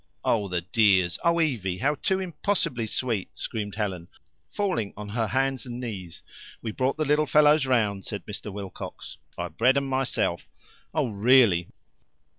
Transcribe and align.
"Oh, 0.25 0.47
the 0.47 0.61
dears! 0.61 1.19
Oh, 1.23 1.39
Evie, 1.39 1.77
how 1.77 1.93
too 1.93 2.19
impossibly 2.19 2.87
sweet!" 2.87 3.29
screamed 3.37 3.75
Helen, 3.75 4.07
falling 4.49 4.95
on 4.97 5.09
her 5.09 5.27
hands 5.27 5.63
and 5.67 5.79
knees. 5.79 6.23
"We 6.59 6.71
brought 6.71 6.97
the 6.97 7.05
little 7.05 7.27
fellows 7.27 7.67
round," 7.67 8.07
said 8.07 8.25
Mr. 8.25 8.51
Wilcox. 8.51 9.17
"I 9.37 9.49
bred 9.49 9.77
'em 9.77 9.85
myself." 9.85 10.47
"Oh, 10.91 11.07
really! 11.09 11.67